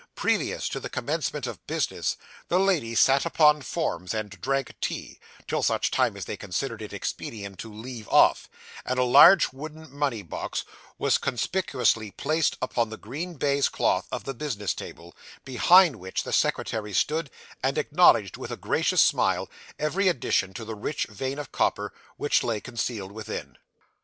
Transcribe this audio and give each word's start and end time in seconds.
Previous 0.15 0.67
to 0.69 0.79
the 0.79 0.89
commencement 0.89 1.45
of 1.45 1.67
business, 1.67 2.17
the 2.47 2.59
ladies 2.59 2.99
sat 2.99 3.23
upon 3.23 3.61
forms, 3.61 4.15
and 4.15 4.31
drank 4.41 4.73
tea, 4.81 5.19
till 5.47 5.61
such 5.61 5.91
time 5.91 6.17
as 6.17 6.25
they 6.25 6.35
considered 6.35 6.81
it 6.81 6.91
expedient 6.91 7.59
to 7.59 7.71
leave 7.71 8.09
off; 8.09 8.49
and 8.83 8.97
a 8.97 9.03
large 9.03 9.53
wooden 9.53 9.95
money 9.95 10.23
box 10.23 10.63
was 10.97 11.19
conspicuously 11.19 12.09
placed 12.09 12.57
upon 12.63 12.89
the 12.89 12.97
green 12.97 13.35
baize 13.35 13.69
cloth 13.69 14.07
of 14.11 14.23
the 14.23 14.33
business 14.33 14.73
table, 14.73 15.15
behind 15.45 15.97
which 15.97 16.23
the 16.23 16.33
secretary 16.33 16.93
stood, 16.93 17.29
and 17.61 17.77
acknowledged, 17.77 18.37
with 18.37 18.49
a 18.49 18.57
gracious 18.57 19.03
smile, 19.03 19.51
every 19.77 20.07
addition 20.07 20.51
to 20.51 20.65
the 20.65 20.73
rich 20.73 21.03
vein 21.11 21.37
of 21.37 21.51
copper 21.51 21.93
which 22.17 22.41
lay 22.41 22.59
concealed 22.59 23.11
within. 23.11 23.55